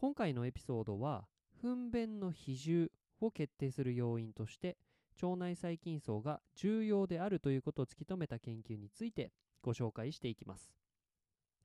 [0.00, 1.26] 今回のエピソードは
[1.60, 2.90] 糞便の比重
[3.20, 4.78] を決定する要因として
[5.22, 10.72] 腸内細菌層が重要であるということを突き止めた研究についてご紹介していきます。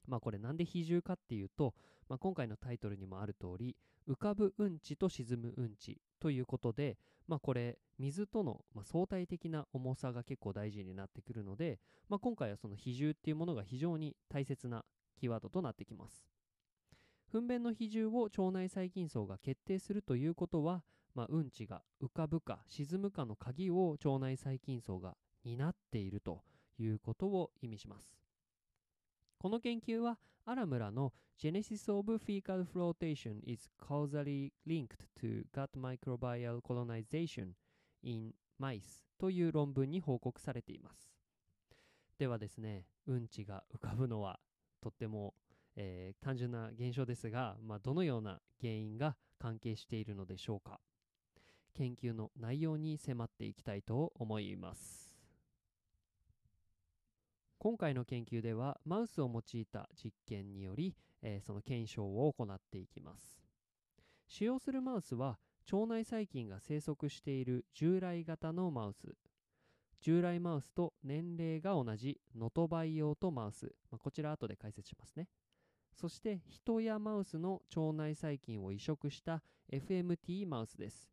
[0.06, 1.76] まあこれなんで比重かっていうと、
[2.10, 6.98] まあ、今回のタイトルにもある通り浮かぶうんちと沈むうんちということで、
[7.30, 14.84] まあ、これ水との、相対的な重さが結構大事になってくるので、まあ、今回はその比重っていうものが非常に大切な
[15.18, 16.26] キーワードとなってきます。
[17.36, 20.84] 糞便の比重を腸内細菌層が決定するということは、
[21.16, 26.44] まあ、うんちが浮かぶか沈むかの鍵を腸内細菌層が担っていると
[26.80, 28.16] いうことを意味します
[29.38, 37.50] この研究はアラムラの Genesis of Fecal Flotation is causally linked to gut microbial colonization
[38.04, 41.10] in mice という論文に報告されています。
[42.18, 44.40] ではですね、うんちが浮かぶのは
[44.82, 45.34] とっても、
[45.76, 50.80] えー、単純な現象ですが、まあ、どのような原因が関係しているのでしょうか？
[51.74, 55.06] 研究の内容に迫っていきたいと思います。
[57.58, 63.40] 今回の研究ではマウスを用いた実験により、えー、その検証を行っていきます
[64.28, 65.40] 使用するマウスは
[65.72, 69.16] 腸内細菌が生息している従来型のマウス
[70.00, 75.28] 従来マウスと年齢が同じノトバイ用とマウス、まあ、こちら後で解説しますね
[75.96, 79.42] そして人やマウスの腸内細菌を移植した
[79.72, 81.10] FMT マウスです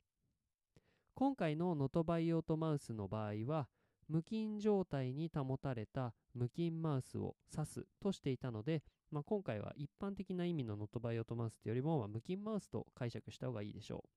[1.14, 3.69] 今回のノトバイ用とマウスの場合は
[4.08, 14.09] 無菌状態に保たれた無菌マウスを指すとしていたので、まあ、今回は一般的な意味のノットバイオートマウスというよりも、まあ、無菌マウスと解釈した方がいいでしょう。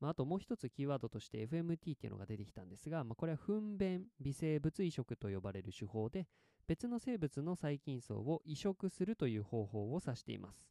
[0.00, 6.26] まあ、あともう一つキーワードとして FMT っていうのが出てきたんですが、まあ、これは糞便微生物移植と呼ばれる手法で
[6.66, 10.66] 別の生物の細菌層を移植するという方法を指しています。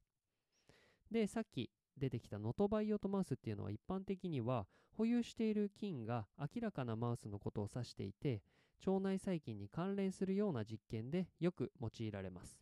[1.11, 4.65] で、さっき出てきたノトバイオトマウスっていうのは一般的には
[4.97, 8.41] 保有している菌が明らかなマウスのことを指していて
[8.85, 12.59] 腸内細菌に関連するような実験でよく用いられます。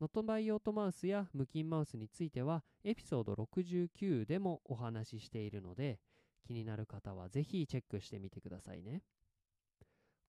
[0.00, 5.98] ノトバイオートマウスや無菌マウスについてはエピソード69でもお話ししているので
[6.46, 9.02] 気になる方はぜひチェックしてみてくださいね。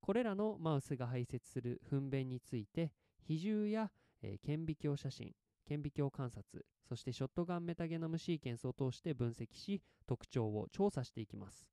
[0.02, 2.92] これらのマウスが排泄する糞便について
[3.28, 3.92] 比重や、
[4.22, 5.34] えー、顕微鏡写真
[5.68, 11.70] 顕微鏡観察そしてショットガンメタゲノムシーケンスを通して分析し特徴を調査していきます。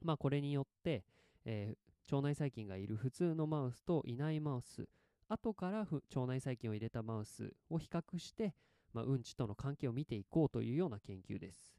[0.00, 1.02] まあこれによって、
[1.44, 4.88] えー、腸内細菌がいる普通のマウスといないマウス
[5.28, 8.54] 後から腸内細菌を入れたマウスを比較して、
[8.92, 11.74] まあ、うんちとの関係を見ていこうというような研究です。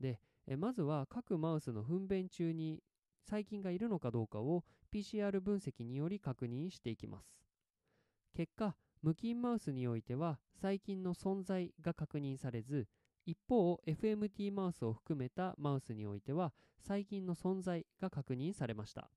[0.00, 2.82] でえまずは各マウスの糞便中に
[3.28, 7.38] 細菌がいるのかどうかを PCR 分析により確認していきます。
[8.34, 12.86] 結果無菌マウスにおいては細菌の存在が確認されず
[13.24, 19.10] 一方 FMT マウスを含めたマウスにおいては細菌の存在が確認されました。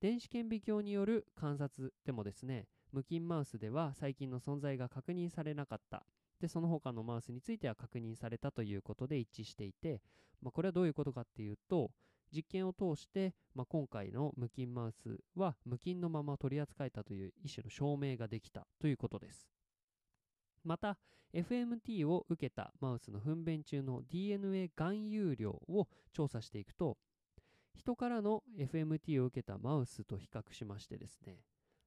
[0.00, 6.06] 電子顕微鏡による観察でもですね無菌マウスでは細菌の存在が確認されなかった。
[6.40, 10.02] でその他のマウスについては確認されたということで一致していて、
[10.42, 11.90] まあ、これはどういうことかっていうと
[12.34, 19.48] 実験を通して、まあ、今回の無菌マウスは無菌のまま取り扱えたという一種の証明ができたということです。
[20.64, 20.98] また
[21.32, 26.96] FMT を受けたマウスの糞便中の DNA 含有量を調査していくと
[27.74, 31.40] 人からの FMT を受けたマウスと比較しましてですね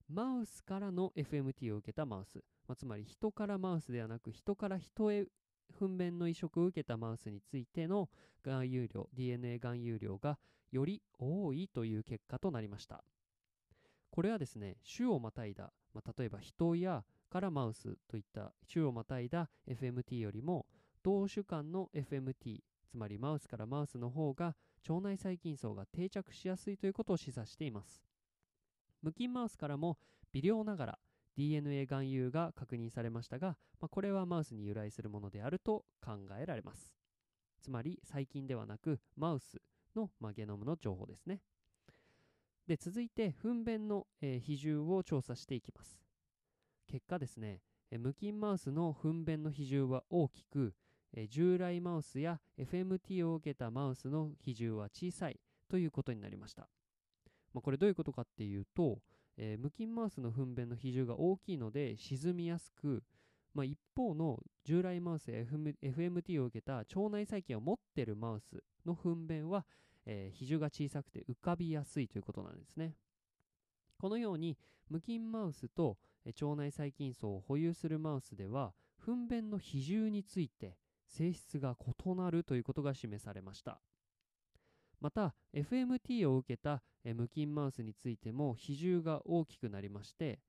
[0.08, 5.26] マウスからの FMT を受けたマウス、まあ、つまり人からマウスではなく人から人へ
[5.74, 8.10] 糞便の移植を受けたマウスについての
[8.42, 10.38] 含有量 DNA 含有量が
[10.72, 13.04] より多いという結果となりました。
[14.12, 20.66] これはですね種をまたいだ、まあ、例えば人やからマウスといった種をまたいだ FMT よりも
[21.04, 24.56] 同種間の FMT つまりマウスからマウスの方が
[24.88, 28.02] 腸内細菌層が定着しやすいということを示唆しています。
[29.02, 29.98] 無菌マウスからも
[30.34, 31.00] 微量ながら
[31.40, 36.94] DNA 含有が確認されましたが、まあ、これはマウスに由来するものであると考えられます。
[37.62, 39.62] つまり細菌ではなくマウス
[39.96, 41.40] の、まあ、ゲノムの情報ですね。
[42.68, 45.98] で続いて糞便の、えー、比重を調査していきます。
[46.88, 50.74] 結果ですねえ無菌マウスの糞便の比重は大きく
[51.14, 55.40] えー従来マウスや FMT を受けたマウスの比重は小さい
[55.70, 56.68] ということになりました。
[57.54, 59.00] まあ、これどういうことかっていうと、
[59.42, 63.02] えー無菌マウスの糞便の比重が大きいので沈みやすく、
[63.56, 69.66] まあ、一方の従来マウスや FMT を受けた腸内細菌を持ってるマウスの糞便は、
[70.06, 72.94] えー比重が小さくて浮かびやすいということなんですね。
[73.98, 74.58] このように
[74.90, 80.78] 無菌マウスと腸内細菌層を保有するマウスでは糞便の比重について
[81.08, 83.80] 性質が異なるということが示されました
[85.02, 90.40] また FMT を受けた無菌マウスについても比重が大きくなりまして、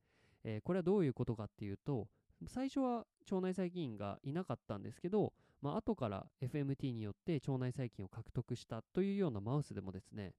[0.45, 2.09] えこれはどういうことかっていうと
[2.47, 10.33] 最初は腸内細菌がいなかったんですけど、まあ後から FMT によって腸内細菌を獲得したというようなマウスでもですね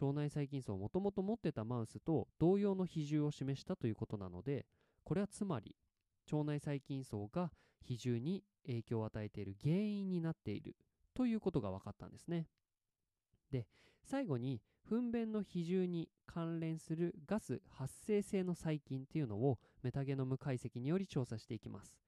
[0.00, 4.66] 腸内細菌層をもともと持ってたマウスと同様の比重を示したということなので
[5.02, 5.74] これはつまり
[6.32, 7.50] 腸内細菌層が
[7.82, 10.76] 比重に影響を与えている原因になっている
[11.14, 12.46] ということが分かったんですね。
[13.50, 13.66] で
[14.04, 21.98] 最後に糞便の比重に関連するガス発生性の細菌っていうのをメタゲノム解析により調査していきます、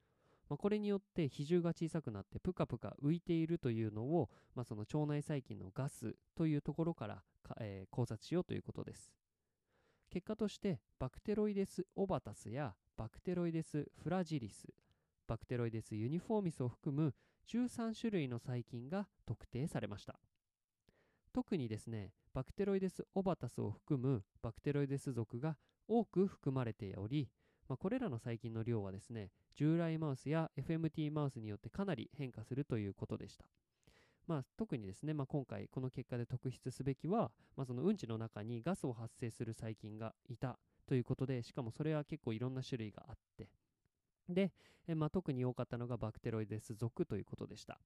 [0.48, 9.12] まあ、これによって比重が小さくなってプカプカ浮いているというのを、まあ、その腸内細菌のガスというところからか、えー考察しようということです。
[10.10, 14.66] 結果としてバクテロイデス・オバタスやバクテロイデス・フラジリス
[15.26, 17.14] バクテロイデス・ユニフォーミスを含む
[17.48, 20.18] 13種類の細菌が特定されました。
[21.32, 25.56] 特にですねバクテロイデス・オバタスを含むバクテロイデス属が
[25.88, 27.28] 多く含まれており、
[27.68, 33.44] まあ、これらの細菌の量はですね従来マウスや FMT マウスによってかなり変化するということでした。
[34.26, 40.56] まあ、特にですね、まあ、今回この結果で特筆すべきは、まあ、そのうんちの中にガスを発生する細菌がいた
[40.86, 43.48] ということでしかもそれは結構いろんな種類があって。
[44.28, 44.52] で、
[44.86, 47.80] えまあ、特に多かったのがバクテロイデス属ということでした。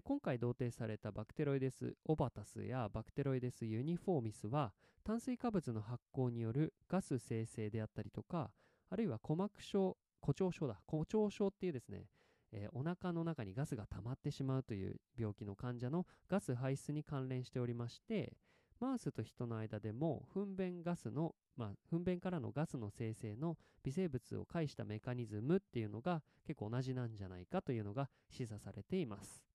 [0.00, 4.72] 今回同定されたバクテロイデス・オバタスやバクテロイデス・ユニフォーミスは
[5.04, 8.50] 炭水化物の発酵によるガス生成であったりとか
[8.88, 12.06] あるいは鼓膜症誇張症だ誇張症っていうですね
[12.52, 18.32] えーお腹の中にガスが溜まってしまうという病気の患者のガス排出に関連しておりまして
[18.80, 29.51] マウスと人の間でも糞便ガスの、まあ、糞便からのガスの生成の微生物を介したメカニズムっていうのが結構同じなんじゃないかというのが示唆されています。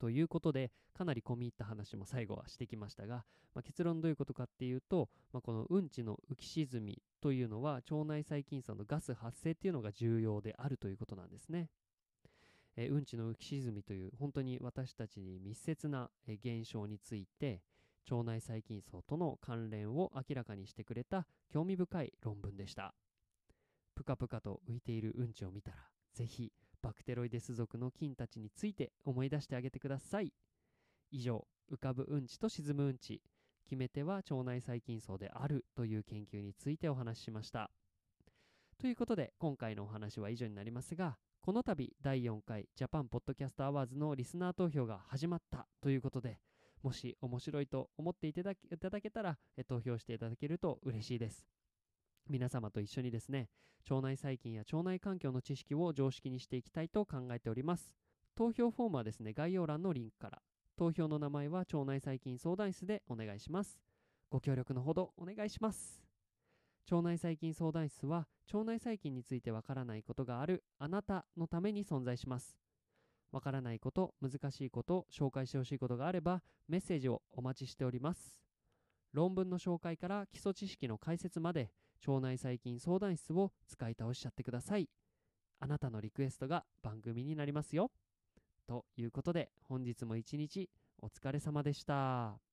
[0.00, 3.24] ということでかなり込み入った話も最後はしてきましたが、
[3.54, 11.68] まあ、結論どういうことかっていうと、まあ、このうんちの浮き沈みというのは腸内細菌層のガス発生っていうのが重要であるということなんですね。
[12.76, 17.60] えうんちの浮き沈みという本当に私たちに密接な、え現象について
[18.10, 22.94] 腸内細菌叢との関連を明らかにしてくれた興味深い論文でした
[23.94, 25.76] ぷかぷかと浮いているうんちを見たら
[26.14, 26.52] ぜひ
[26.82, 30.32] バクテロイデス属の菌たちについて思い出してあげてください。
[31.10, 33.22] 以上浮かぶうんちと沈むうんち。
[33.70, 37.70] 決め手は腸内細菌叢であるという研究についてお話ししました。
[38.78, 45.68] ということで今回のお話は以上になりますがこの度第4回ジャパンポッドキャストアワーズのリスナー投票が始まった。
[45.80, 46.40] ということで
[46.82, 48.54] もし面白いと思っていただ
[49.00, 49.38] けたら
[49.68, 51.46] 投票していただけると嬉しいです。
[52.28, 53.48] 皆様と一緒にですね
[53.88, 57.94] 腸内細菌や腸内環境の知識を常識にしていきたいと考えております。
[58.36, 60.42] 投票フォームはですね概要欄のリンクから。
[60.76, 63.78] 投票の名前は腸内細菌相談室でお願いします。
[64.30, 66.02] ご協力のほどお願いします。
[66.90, 72.56] 腸内細菌相談室は腸内細菌についてわからないことがあるあなたのために存在します。
[73.30, 78.42] わからないこと難しいこと紹介してほしいことがあればメッセージをお待ちしております。
[79.12, 81.70] 論文の紹介から基礎知識の解説まで
[82.06, 84.88] 腸内細菌相談室を使い倒しちゃってください
[85.60, 87.90] あなたのリクエストが番組になりますよ
[88.66, 90.70] ということで本日も一日
[91.02, 92.49] お疲れ様でした。